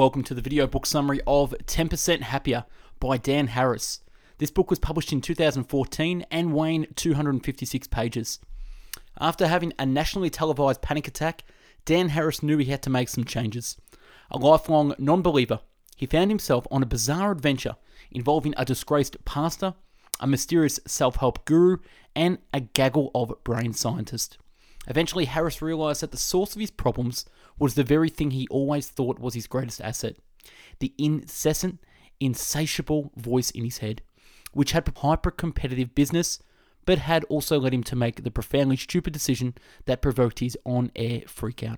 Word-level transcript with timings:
Welcome 0.00 0.24
to 0.24 0.34
the 0.34 0.40
video 0.40 0.66
book 0.66 0.86
summary 0.86 1.20
of 1.26 1.54
10% 1.66 2.22
Happier 2.22 2.64
by 3.00 3.18
Dan 3.18 3.48
Harris. 3.48 4.00
This 4.38 4.50
book 4.50 4.70
was 4.70 4.78
published 4.78 5.12
in 5.12 5.20
2014 5.20 6.24
and 6.30 6.54
weighed 6.54 6.96
256 6.96 7.86
pages. 7.88 8.38
After 9.20 9.46
having 9.46 9.74
a 9.78 9.84
nationally 9.84 10.30
televised 10.30 10.80
panic 10.80 11.06
attack, 11.06 11.44
Dan 11.84 12.08
Harris 12.08 12.42
knew 12.42 12.56
he 12.56 12.70
had 12.70 12.82
to 12.84 12.88
make 12.88 13.10
some 13.10 13.24
changes. 13.24 13.76
A 14.30 14.38
lifelong 14.38 14.94
non 14.98 15.20
believer, 15.20 15.60
he 15.96 16.06
found 16.06 16.30
himself 16.30 16.66
on 16.70 16.82
a 16.82 16.86
bizarre 16.86 17.32
adventure 17.32 17.76
involving 18.10 18.54
a 18.56 18.64
disgraced 18.64 19.22
pastor, 19.26 19.74
a 20.18 20.26
mysterious 20.26 20.80
self 20.86 21.16
help 21.16 21.44
guru, 21.44 21.76
and 22.16 22.38
a 22.54 22.60
gaggle 22.60 23.10
of 23.14 23.34
brain 23.44 23.74
scientists. 23.74 24.38
Eventually, 24.86 25.26
Harris 25.26 25.60
realized 25.60 26.02
that 26.02 26.10
the 26.10 26.16
source 26.16 26.54
of 26.54 26.60
his 26.60 26.70
problems 26.70 27.26
was 27.58 27.74
the 27.74 27.84
very 27.84 28.08
thing 28.08 28.30
he 28.30 28.48
always 28.48 28.88
thought 28.88 29.18
was 29.18 29.34
his 29.34 29.46
greatest 29.46 29.80
asset 29.80 30.16
the 30.78 30.94
incessant, 30.96 31.78
insatiable 32.18 33.12
voice 33.14 33.50
in 33.50 33.64
his 33.64 33.78
head, 33.78 34.00
which 34.52 34.72
had 34.72 34.90
hyper 34.96 35.30
competitive 35.30 35.94
business, 35.94 36.38
but 36.86 36.98
had 36.98 37.24
also 37.24 37.60
led 37.60 37.74
him 37.74 37.82
to 37.82 37.94
make 37.94 38.24
the 38.24 38.30
profoundly 38.30 38.76
stupid 38.76 39.12
decision 39.12 39.54
that 39.84 40.00
provoked 40.00 40.38
his 40.38 40.56
on 40.64 40.90
air 40.96 41.20
freakout. 41.26 41.76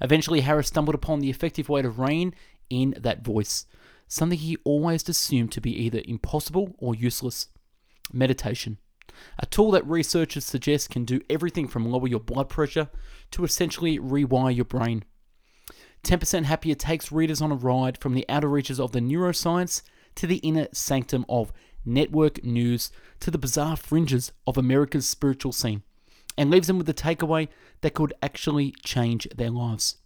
Eventually, 0.00 0.40
Harris 0.40 0.66
stumbled 0.66 0.96
upon 0.96 1.20
the 1.20 1.30
effective 1.30 1.68
way 1.68 1.80
to 1.80 1.88
rein 1.88 2.34
in 2.68 2.94
that 2.98 3.24
voice, 3.24 3.66
something 4.08 4.38
he 4.38 4.56
always 4.64 5.08
assumed 5.08 5.52
to 5.52 5.60
be 5.60 5.70
either 5.70 6.02
impossible 6.04 6.74
or 6.78 6.96
useless 6.96 7.48
meditation 8.12 8.78
a 9.38 9.46
tool 9.46 9.70
that 9.72 9.86
researchers 9.86 10.44
suggest 10.44 10.90
can 10.90 11.04
do 11.04 11.20
everything 11.28 11.68
from 11.68 11.90
lower 11.90 12.08
your 12.08 12.20
blood 12.20 12.48
pressure 12.48 12.88
to 13.32 13.44
essentially 13.44 13.98
rewire 13.98 14.54
your 14.54 14.64
brain. 14.64 15.04
10% 16.04 16.44
Happier 16.44 16.74
takes 16.74 17.12
readers 17.12 17.42
on 17.42 17.52
a 17.52 17.56
ride 17.56 17.98
from 17.98 18.14
the 18.14 18.24
outer 18.28 18.48
reaches 18.48 18.80
of 18.80 18.92
the 18.92 19.00
neuroscience 19.00 19.82
to 20.14 20.26
the 20.26 20.38
inner 20.38 20.66
sanctum 20.72 21.24
of 21.28 21.52
network 21.84 22.42
news 22.44 22.90
to 23.20 23.30
the 23.30 23.38
bizarre 23.38 23.76
fringes 23.76 24.32
of 24.46 24.56
America's 24.56 25.08
spiritual 25.08 25.52
scene 25.52 25.82
and 26.36 26.50
leaves 26.50 26.66
them 26.66 26.78
with 26.78 26.88
a 26.88 26.94
takeaway 26.94 27.48
that 27.82 27.94
could 27.94 28.14
actually 28.22 28.72
change 28.82 29.28
their 29.34 29.50
lives. 29.50 29.96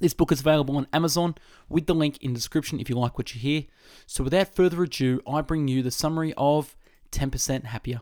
This 0.00 0.14
book 0.14 0.32
is 0.32 0.40
available 0.40 0.76
on 0.76 0.86
Amazon 0.92 1.34
with 1.68 1.86
the 1.86 1.94
link 1.94 2.16
in 2.22 2.32
the 2.32 2.38
description 2.38 2.80
if 2.80 2.88
you 2.88 2.96
like 2.96 3.18
what 3.18 3.34
you 3.34 3.40
hear. 3.40 3.64
So 4.06 4.24
without 4.24 4.54
further 4.54 4.82
ado, 4.82 5.20
I 5.26 5.42
bring 5.42 5.68
you 5.68 5.82
the 5.82 5.90
summary 5.90 6.32
of 6.36 6.74
10% 7.12 7.64
Happier. 7.64 8.00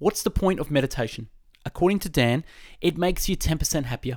What's 0.00 0.22
the 0.22 0.30
point 0.30 0.60
of 0.60 0.70
meditation? 0.70 1.28
According 1.66 1.98
to 2.00 2.08
Dan, 2.08 2.42
it 2.80 2.96
makes 2.96 3.28
you 3.28 3.36
10% 3.36 3.84
happier. 3.84 4.16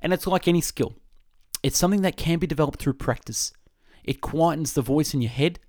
And 0.00 0.10
it's 0.10 0.26
like 0.26 0.48
any 0.48 0.62
skill, 0.62 0.96
it's 1.62 1.76
something 1.76 2.00
that 2.00 2.16
can 2.16 2.38
be 2.38 2.46
developed 2.46 2.80
through 2.80 2.94
practice. 2.94 3.52
It 4.04 4.22
quietens 4.22 4.72
the 4.72 4.80
voice 4.80 5.12
in 5.12 5.20
your 5.20 5.30
head, 5.30 5.60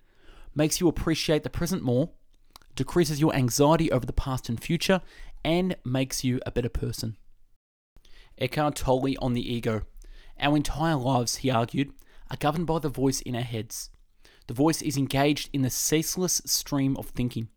makes 0.56 0.80
you 0.80 0.88
appreciate 0.88 1.44
the 1.44 1.50
present 1.50 1.84
more, 1.84 2.12
decreases 2.74 3.20
your 3.20 3.36
anxiety 3.36 3.92
over 3.92 4.06
the 4.06 4.14
past 4.14 4.48
and 4.48 4.64
future, 4.64 5.02
and 5.44 5.76
makes 5.84 6.24
you 6.24 6.40
a 6.46 6.52
better 6.52 6.70
person. 6.70 7.18
Eckhart 8.38 8.78
Tolle 8.78 9.16
on 9.20 9.34
the 9.34 9.54
ego. 9.54 9.82
Our 10.40 10.56
entire 10.56 10.96
lives, 10.96 11.38
he 11.38 11.52
argued, 11.52 11.92
are 12.32 12.38
governed 12.38 12.68
by 12.68 12.80
the 12.80 12.88
voice 12.88 13.20
in 13.20 13.36
our 13.36 13.42
heads. 13.42 13.90
The 14.48 14.54
voice 14.54 14.82
is 14.82 14.96
engaged 14.96 15.50
in 15.52 15.64
the 15.64 15.70
ceaseless 15.70 16.42
stream 16.46 16.96
of 16.96 17.08
thinking 17.08 17.50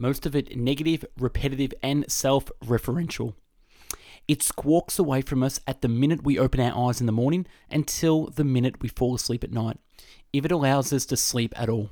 most 0.00 0.24
of 0.26 0.34
it 0.34 0.56
negative, 0.56 1.04
repetitive, 1.18 1.74
and 1.82 2.10
self 2.10 2.50
referential. 2.64 3.34
It 4.26 4.42
squawks 4.42 4.98
away 4.98 5.22
from 5.22 5.42
us 5.42 5.60
at 5.66 5.82
the 5.82 5.88
minute 5.88 6.24
we 6.24 6.38
open 6.38 6.60
our 6.60 6.88
eyes 6.88 7.00
in 7.00 7.06
the 7.06 7.12
morning 7.12 7.46
until 7.70 8.26
the 8.26 8.44
minute 8.44 8.80
we 8.80 8.88
fall 8.88 9.14
asleep 9.14 9.44
at 9.44 9.52
night, 9.52 9.78
if 10.32 10.44
it 10.44 10.52
allows 10.52 10.92
us 10.92 11.04
to 11.06 11.16
sleep 11.16 11.52
at 11.56 11.68
all. 11.68 11.90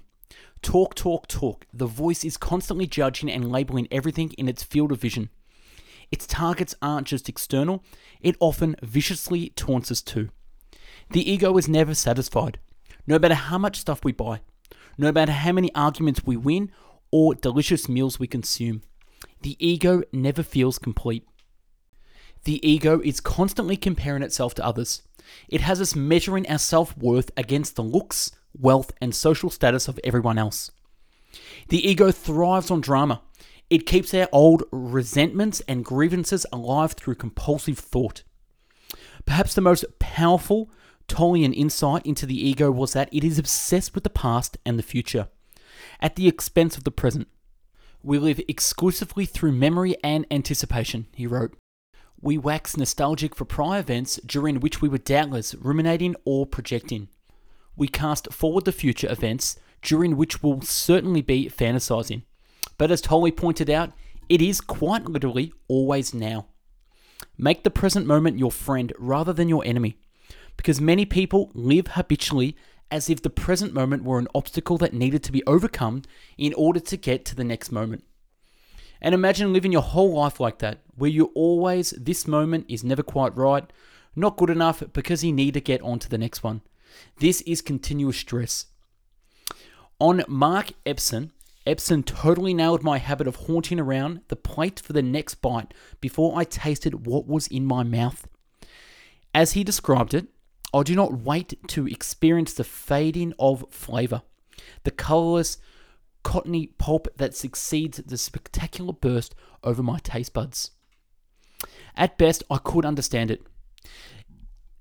Talk, 0.63 0.95
talk, 0.95 1.29
talk. 1.29 1.67
The 1.73 1.87
voice 1.87 2.25
is 2.25 2.37
constantly 2.37 2.87
judging 2.87 3.31
and 3.31 3.51
labeling 3.51 3.89
everything 3.91 4.33
in 4.33 4.49
its 4.49 4.63
field 4.63 4.93
of 4.93 5.01
vision. 5.01 5.31
Its 6.11 6.27
targets 6.27 6.75
aren't 6.81 7.09
just 7.09 7.29
external, 7.29 7.85
it 8.21 8.37
often 8.41 8.77
viciously 8.83 9.51
taunts 9.51 9.91
us 9.91 10.01
too. 10.01 10.31
The 11.11 11.31
ego 11.31 11.57
is 11.59 11.69
never 11.69 11.95
satisfied, 11.95 12.59
no 13.07 13.19
matter 13.19 13.35
how 13.35 13.59
much 13.59 13.79
stuff 13.79 14.05
we 14.05 14.13
buy, 14.13 14.41
no 14.97 15.13
matter 15.13 15.33
how 15.33 15.53
many 15.53 15.75
arguments 15.75 16.25
we 16.25 16.37
win 16.37 16.71
or 17.11 17.35
delicious 17.35 17.89
meals 17.89 18.19
we 18.19 18.27
consume. 18.27 18.83
The 19.43 19.57
ego 19.65 20.03
never 20.13 20.43
feels 20.43 20.79
complete. 20.79 21.25
The 22.45 22.67
ego 22.69 23.01
is 23.01 23.21
constantly 23.21 23.77
comparing 23.77 24.23
itself 24.23 24.55
to 24.55 24.65
others. 24.65 25.03
It 25.49 25.61
has 25.61 25.81
us 25.81 25.95
measuring 25.95 26.49
our 26.49 26.59
self 26.59 26.97
worth 26.97 27.31
against 27.37 27.77
the 27.77 27.83
looks, 27.83 28.33
wealth, 28.59 28.93
and 29.01 29.15
social 29.15 29.51
status 29.51 29.89
of 29.89 30.01
everyone 30.05 30.39
else. 30.39 30.71
The 31.69 31.87
ego 31.87 32.11
thrives 32.11 32.71
on 32.71 32.81
drama. 32.81 33.23
It 33.69 33.87
keeps 33.87 34.15
our 34.15 34.29
old 34.33 34.63
resentments 34.73 35.61
and 35.69 35.85
grievances 35.85 36.47
alive 36.53 36.93
through 36.93 37.17
compulsive 37.17 37.79
thought. 37.79 38.23
Perhaps 39.27 39.55
the 39.55 39.61
most 39.61 39.85
powerful 39.99 40.71
Tolian 41.07 41.55
insight 41.55 42.07
into 42.07 42.25
the 42.25 42.49
ego 42.49 42.71
was 42.71 42.95
that 42.95 43.13
it 43.13 43.25
is 43.25 43.39
obsessed 43.39 43.95
with 43.95 44.05
the 44.05 44.11
past 44.11 44.57
and 44.65 44.79
the 44.79 44.83
future 44.83 45.29
at 46.01 46.17
the 46.17 46.29
expense 46.29 46.77
of 46.77 46.85
the 46.85 46.91
present. 46.91 47.29
We 48.03 48.19
live 48.19 48.41
exclusively 48.49 49.27
through 49.27 49.53
memory 49.53 49.97
and 50.05 50.27
anticipation, 50.31 51.07
he 51.15 51.27
wrote. 51.27 51.57
We 52.21 52.39
wax 52.39 52.77
nostalgic 52.77 53.35
for 53.35 53.45
prior 53.45 53.81
events 53.81 54.17
during 54.27 54.61
which 54.61 54.81
we 54.81 54.89
were 54.89 54.99
doubtless 54.99 55.55
ruminating 55.55 56.17
or 56.25 56.47
projecting. 56.47 57.09
We 57.77 57.87
cast 57.89 58.33
forward 58.33 58.65
the 58.65 58.73
future 58.73 59.11
events 59.11 59.57
during 59.83 60.17
which 60.17 60.43
we'll 60.43 60.63
certainly 60.63 61.23
be 61.23 61.49
fantasizing. 61.49 62.23
But 62.77 62.91
as 62.91 63.01
Tolle 63.01 63.31
pointed 63.31 63.71
out, 63.71 63.93
it 64.29 64.43
is 64.43 64.61
quite 64.61 65.07
literally 65.07 65.53
always 65.69 66.13
now. 66.13 66.47
Make 67.37 67.63
the 67.63 67.71
present 67.71 68.07
moment 68.07 68.39
your 68.39 68.51
friend 68.51 68.93
rather 68.99 69.33
than 69.33 69.49
your 69.49 69.65
enemy, 69.65 69.97
because 70.57 70.81
many 70.81 71.05
people 71.05 71.51
live 71.55 71.89
habitually 71.89 72.57
as 72.91 73.11
if 73.11 73.23
the 73.23 73.31
present 73.31 73.75
moment 73.75 74.05
were 74.05 74.19
an 74.19 74.29
obstacle 74.35 74.79
that 74.79 74.95
needed 74.95 75.23
to 75.25 75.33
be 75.33 75.45
overcome 75.47 76.03
in 76.37 76.55
order 76.55 76.81
to 76.81 76.97
get 76.97 77.25
to 77.27 77.35
the 77.35 77.45
next 77.45 77.71
moment. 77.71 78.05
And 79.01 79.15
imagine 79.15 79.53
living 79.53 79.73
your 79.73 79.83
whole 79.83 80.13
life 80.13 80.41
like 80.41 80.59
that, 80.59 80.81
where 80.97 81.11
you 81.11 81.31
always, 81.35 81.91
this 81.91 82.27
moment 82.27 82.67
is 82.69 82.83
never 82.83 83.03
quite 83.03 83.37
right, 83.37 83.65
not 84.17 84.37
good 84.37 84.51
enough 84.51 84.83
because 84.93 85.23
you 85.23 85.33
need 85.33 85.55
to 85.55 85.61
get 85.61 85.83
on 85.83 85.99
to 86.01 86.09
the 86.09 86.19
next 86.19 86.43
one. 86.43 86.63
This 87.19 87.41
is 87.43 87.63
continuous 87.63 88.17
stress. 88.17 88.67
On 90.01 90.25
Mark 90.27 90.73
Epstein, 90.85 91.33
Epstein 91.67 92.03
totally 92.03 92.55
nailed 92.55 92.83
my 92.83 92.99
habit 92.99 93.27
of 93.27 93.37
haunting 93.37 93.79
around 93.79 94.23
the 94.29 94.37
plate 94.37 94.81
for 94.81 94.93
the 94.93 95.03
next 95.03 95.37
bite 95.37 95.75
before 96.01 96.39
I 96.39 96.45
tasted 96.45 97.07
what 97.07 97.27
was 97.27 97.47
in 97.49 97.67
my 97.67 97.83
mouth. 97.83 98.27
As 99.35 99.53
he 99.53 99.63
described 99.63 100.15
it, 100.15 100.29
I 100.73 100.83
do 100.83 100.95
not 100.95 101.21
wait 101.23 101.55
to 101.69 101.87
experience 101.87 102.53
the 102.53 102.65
fading 102.65 103.33
of 103.39 103.65
flavour, 103.71 104.23
the 104.85 104.91
colourless, 104.91 105.59
cottony 106.23 106.67
pulp 106.67 107.09
that 107.17 107.35
succeeds 107.35 107.99
the 107.99 108.19
spectacular 108.19 108.93
burst 108.93 109.35
over 109.65 109.83
my 109.83 109.99
taste 109.99 110.35
buds. 110.35 110.73
At 111.97 112.19
best, 112.19 112.45
I 112.51 112.59
could 112.59 112.85
understand 112.85 113.31
it. 113.31 113.43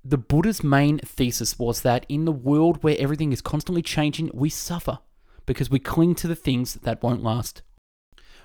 The 0.03 0.18
Buddha's 0.18 0.64
main 0.64 1.00
thesis 1.00 1.58
was 1.58 1.81
that 1.81 2.06
in 2.09 2.25
the 2.25 2.31
world 2.31 2.84
where 2.84 2.98
everything 3.00 3.31
is 3.31 3.42
constantly 3.42 3.81
changing, 3.81 4.30
we 4.34 4.50
suffer 4.50 5.00
because 5.46 5.69
we 5.69 5.80
cling 5.80 6.16
to 6.16 6.28
the 6.28 6.36
things 6.36 6.75
that 6.75 7.02
won't 7.02 7.24
last. 7.24 7.62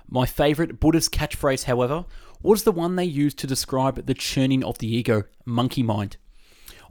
My 0.09 0.27
favourite 0.27 0.81
Buddhist 0.81 1.13
catchphrase, 1.13 1.65
however, 1.65 2.05
was 2.43 2.65
the 2.65 2.73
one 2.73 2.97
they 2.97 3.05
used 3.05 3.39
to 3.39 3.47
describe 3.47 4.07
the 4.07 4.15
churning 4.15 4.65
of 4.65 4.79
the 4.79 4.93
ego 4.93 5.25
monkey 5.45 5.83
mind. 5.83 6.17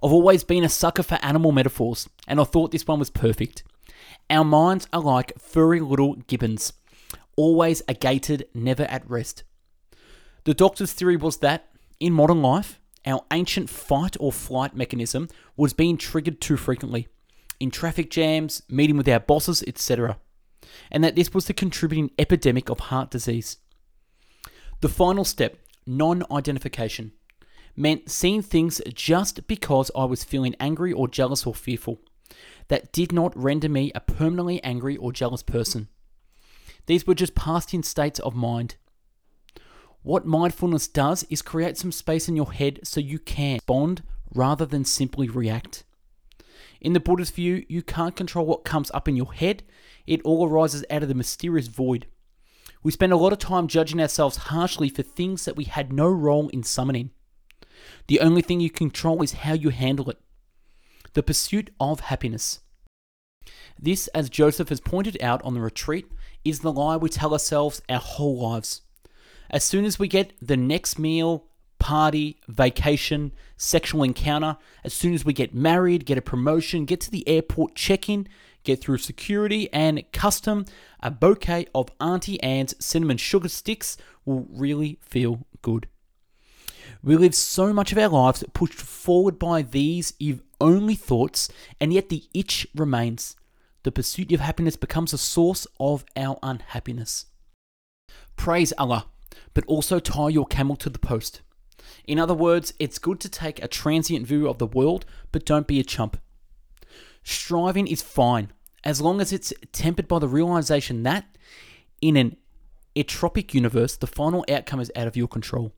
I've 0.03 0.11
always 0.11 0.43
been 0.43 0.63
a 0.63 0.69
sucker 0.69 1.03
for 1.03 1.19
animal 1.21 1.51
metaphors, 1.51 2.09
and 2.27 2.41
I 2.41 2.43
thought 2.43 2.71
this 2.71 2.87
one 2.87 2.97
was 2.97 3.11
perfect. 3.11 3.63
Our 4.31 4.43
minds 4.43 4.87
are 4.91 5.01
like 5.01 5.39
furry 5.39 5.79
little 5.79 6.15
gibbons, 6.15 6.73
always 7.35 7.83
agated, 7.87 8.47
never 8.55 8.83
at 8.83 9.07
rest. 9.07 9.43
The 10.45 10.55
doctor's 10.55 10.91
theory 10.91 11.17
was 11.17 11.37
that, 11.37 11.67
in 11.99 12.13
modern 12.13 12.41
life, 12.41 12.79
our 13.05 13.23
ancient 13.31 13.69
fight 13.69 14.17
or 14.19 14.31
flight 14.31 14.75
mechanism 14.75 15.27
was 15.55 15.73
being 15.73 15.97
triggered 15.97 16.41
too 16.41 16.57
frequently, 16.57 17.07
in 17.59 17.69
traffic 17.69 18.09
jams, 18.09 18.63
meeting 18.67 18.97
with 18.97 19.07
our 19.07 19.19
bosses, 19.19 19.63
etc., 19.67 20.17
and 20.89 21.03
that 21.03 21.15
this 21.15 21.31
was 21.31 21.45
the 21.45 21.53
contributing 21.53 22.09
epidemic 22.17 22.69
of 22.69 22.79
heart 22.79 23.11
disease. 23.11 23.57
The 24.79 24.89
final 24.89 25.25
step, 25.25 25.57
non 25.85 26.23
identification 26.31 27.11
meant 27.81 28.11
seeing 28.11 28.41
things 28.41 28.81
just 28.93 29.47
because 29.47 29.89
I 29.95 30.05
was 30.05 30.23
feeling 30.23 30.55
angry 30.59 30.93
or 30.93 31.07
jealous 31.07 31.45
or 31.45 31.53
fearful. 31.53 31.99
That 32.67 32.93
did 32.93 33.11
not 33.11 33.35
render 33.35 33.67
me 33.67 33.91
a 33.93 33.99
permanently 33.99 34.63
angry 34.63 34.95
or 34.95 35.11
jealous 35.11 35.43
person. 35.43 35.89
These 36.85 37.05
were 37.05 37.15
just 37.15 37.35
passing 37.35 37.83
states 37.83 38.19
of 38.19 38.35
mind. 38.35 38.75
What 40.03 40.25
mindfulness 40.25 40.87
does 40.87 41.23
is 41.29 41.41
create 41.41 41.77
some 41.77 41.91
space 41.91 42.27
in 42.27 42.35
your 42.35 42.53
head 42.53 42.79
so 42.83 42.99
you 42.99 43.19
can 43.19 43.55
respond 43.55 44.03
rather 44.33 44.65
than 44.65 44.85
simply 44.85 45.29
react. 45.29 45.83
In 46.79 46.93
the 46.93 46.99
Buddhist 46.99 47.35
view, 47.35 47.65
you 47.69 47.83
can't 47.83 48.15
control 48.15 48.45
what 48.45 48.63
comes 48.63 48.89
up 48.93 49.07
in 49.07 49.15
your 49.15 49.33
head, 49.33 49.63
it 50.07 50.21
all 50.23 50.47
arises 50.47 50.83
out 50.89 51.03
of 51.03 51.09
the 51.09 51.15
mysterious 51.15 51.67
void. 51.67 52.07
We 52.81 52.91
spend 52.91 53.13
a 53.13 53.17
lot 53.17 53.33
of 53.33 53.39
time 53.39 53.67
judging 53.67 54.01
ourselves 54.01 54.37
harshly 54.37 54.89
for 54.89 55.03
things 55.03 55.45
that 55.45 55.55
we 55.55 55.65
had 55.65 55.93
no 55.93 56.07
role 56.07 56.49
in 56.49 56.63
summoning. 56.63 57.11
The 58.11 58.19
only 58.19 58.41
thing 58.41 58.59
you 58.59 58.69
control 58.69 59.23
is 59.23 59.31
how 59.31 59.53
you 59.53 59.69
handle 59.69 60.09
it. 60.09 60.19
The 61.13 61.23
pursuit 61.23 61.69
of 61.79 62.01
happiness. 62.01 62.59
This, 63.79 64.09
as 64.09 64.29
Joseph 64.29 64.67
has 64.67 64.81
pointed 64.81 65.17
out 65.23 65.41
on 65.43 65.53
the 65.53 65.61
retreat, 65.61 66.11
is 66.43 66.59
the 66.59 66.73
lie 66.73 66.97
we 66.97 67.07
tell 67.07 67.31
ourselves 67.31 67.81
our 67.87 68.01
whole 68.01 68.37
lives. 68.37 68.81
As 69.49 69.63
soon 69.63 69.85
as 69.85 69.97
we 69.97 70.09
get 70.09 70.33
the 70.41 70.57
next 70.57 70.99
meal, 70.99 71.45
party, 71.79 72.41
vacation, 72.49 73.31
sexual 73.55 74.03
encounter, 74.03 74.57
as 74.83 74.93
soon 74.93 75.13
as 75.13 75.23
we 75.23 75.31
get 75.31 75.55
married, 75.55 76.05
get 76.05 76.17
a 76.17 76.21
promotion, 76.21 76.83
get 76.83 76.99
to 76.99 77.11
the 77.11 77.25
airport 77.29 77.75
check 77.75 78.09
in, 78.09 78.27
get 78.65 78.81
through 78.81 78.97
security 78.97 79.71
and 79.71 80.03
custom, 80.11 80.65
a 80.99 81.09
bouquet 81.09 81.65
of 81.73 81.87
Auntie 82.01 82.43
Anne's 82.43 82.75
cinnamon 82.77 83.15
sugar 83.15 83.47
sticks 83.47 83.95
will 84.25 84.47
really 84.49 84.99
feel 85.01 85.47
good. 85.61 85.87
We 87.03 87.17
live 87.17 87.33
so 87.33 87.73
much 87.73 87.91
of 87.91 87.97
our 87.97 88.09
lives 88.09 88.43
pushed 88.53 88.79
forward 88.79 89.39
by 89.39 89.63
these 89.63 90.13
if 90.19 90.41
only 90.59 90.93
thoughts, 90.93 91.49
and 91.79 91.91
yet 91.91 92.09
the 92.09 92.25
itch 92.33 92.67
remains. 92.75 93.35
The 93.81 93.91
pursuit 93.91 94.31
of 94.31 94.39
happiness 94.39 94.75
becomes 94.75 95.11
a 95.11 95.17
source 95.17 95.65
of 95.79 96.05
our 96.15 96.37
unhappiness. 96.43 97.25
Praise 98.35 98.71
Allah, 98.77 99.07
but 99.55 99.65
also 99.65 99.99
tie 99.99 100.29
your 100.29 100.45
camel 100.45 100.75
to 100.75 100.89
the 100.91 100.99
post. 100.99 101.41
In 102.05 102.19
other 102.19 102.35
words, 102.35 102.73
it's 102.77 102.99
good 102.99 103.19
to 103.21 103.29
take 103.29 103.61
a 103.63 103.67
transient 103.67 104.27
view 104.27 104.47
of 104.47 104.59
the 104.59 104.67
world, 104.67 105.05
but 105.31 105.45
don't 105.45 105.65
be 105.65 105.79
a 105.79 105.83
chump. 105.83 106.21
Striving 107.23 107.87
is 107.87 108.03
fine, 108.03 108.51
as 108.83 109.01
long 109.01 109.19
as 109.19 109.33
it's 109.33 109.51
tempered 109.71 110.07
by 110.07 110.19
the 110.19 110.27
realization 110.27 111.01
that, 111.03 111.25
in 111.99 112.15
an 112.15 112.37
entropic 112.95 113.55
universe, 113.55 113.95
the 113.95 114.05
final 114.05 114.45
outcome 114.51 114.79
is 114.79 114.91
out 114.95 115.07
of 115.07 115.17
your 115.17 115.27
control. 115.27 115.73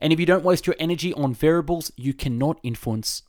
And 0.00 0.12
if 0.12 0.20
you 0.20 0.26
don't 0.26 0.44
waste 0.44 0.66
your 0.66 0.76
energy 0.78 1.12
on 1.14 1.34
variables 1.34 1.90
you 1.96 2.14
cannot 2.14 2.60
influence, 2.62 3.22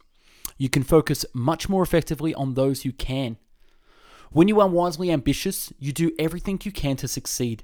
you 0.57 0.69
can 0.69 0.83
focus 0.83 1.25
much 1.33 1.69
more 1.69 1.81
effectively 1.81 2.33
on 2.33 2.53
those 2.53 2.85
you 2.85 2.91
can. 2.91 3.37
When 4.31 4.47
you 4.47 4.59
are 4.59 4.67
wisely 4.67 5.11
ambitious, 5.11 5.73
you 5.79 5.91
do 5.91 6.11
everything 6.19 6.59
you 6.63 6.71
can 6.71 6.95
to 6.97 7.07
succeed, 7.07 7.63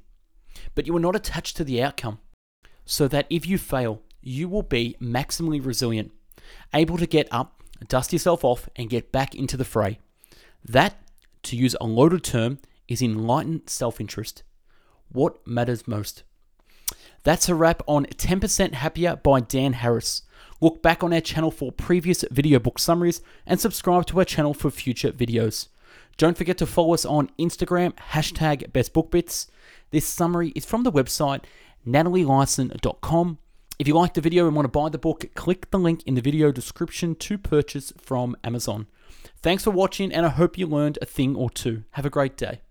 but 0.73 0.87
you 0.87 0.95
are 0.95 1.01
not 1.01 1.15
attached 1.15 1.57
to 1.57 1.63
the 1.63 1.83
outcome, 1.83 2.19
so 2.85 3.07
that 3.07 3.27
if 3.29 3.45
you 3.45 3.57
fail, 3.57 4.01
you 4.21 4.49
will 4.49 4.63
be 4.63 4.95
maximally 4.99 5.63
resilient, 5.63 6.11
able 6.73 6.97
to 6.97 7.05
get 7.05 7.27
up, 7.31 7.61
dust 7.87 8.11
yourself 8.11 8.43
off, 8.43 8.67
and 8.75 8.89
get 8.89 9.11
back 9.11 9.35
into 9.35 9.57
the 9.57 9.65
fray. 9.65 9.99
That, 10.63 10.99
to 11.43 11.55
use 11.55 11.75
a 11.79 11.85
loaded 11.85 12.23
term, 12.23 12.57
is 12.87 13.01
enlightened 13.01 13.69
self 13.69 13.99
interest. 13.99 14.43
What 15.09 15.45
matters 15.45 15.87
most? 15.87 16.23
That's 17.25 17.49
a 17.49 17.55
wrap 17.55 17.81
on 17.87 18.05
10% 18.05 18.73
Happier 18.73 19.15
by 19.17 19.39
Dan 19.41 19.73
Harris. 19.73 20.21
Look 20.61 20.81
back 20.81 21.03
on 21.03 21.11
our 21.11 21.19
channel 21.19 21.51
for 21.51 21.71
previous 21.71 22.23
video 22.31 22.59
book 22.59 22.79
summaries 22.79 23.21
and 23.45 23.59
subscribe 23.59 24.05
to 24.05 24.19
our 24.19 24.25
channel 24.25 24.53
for 24.53 24.69
future 24.69 25.11
videos. 25.11 25.67
Don't 26.17 26.37
forget 26.37 26.57
to 26.59 26.65
follow 26.65 26.93
us 26.93 27.03
on 27.03 27.31
Instagram, 27.37 27.93
hashtag 28.11 28.71
bestbookbits. 28.71 29.47
This 29.89 30.05
summary 30.05 30.49
is 30.49 30.65
from 30.65 30.83
the 30.83 30.91
website 30.91 31.43
nateliason.com 31.85 33.39
if 33.77 33.87
you 33.89 33.93
liked 33.93 34.15
the 34.15 34.21
video 34.21 34.47
and 34.47 34.55
want 34.55 34.65
to 34.65 34.69
buy 34.69 34.87
the 34.87 34.97
book, 34.97 35.25
click 35.35 35.69
the 35.69 35.77
link 35.77 36.01
in 36.05 36.15
the 36.15 36.21
video 36.21 36.51
description 36.51 37.13
to 37.15 37.37
purchase 37.37 37.91
from 37.97 38.37
Amazon. 38.41 38.87
Thanks 39.41 39.65
for 39.65 39.71
watching, 39.71 40.13
and 40.13 40.25
I 40.25 40.29
hope 40.29 40.57
you 40.57 40.65
learned 40.65 40.97
a 41.01 41.05
thing 41.05 41.35
or 41.35 41.49
two. 41.49 41.83
Have 41.91 42.05
a 42.05 42.09
great 42.09 42.37
day. 42.37 42.61